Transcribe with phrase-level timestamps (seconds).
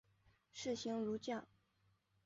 [0.51, 1.45] 士行如将。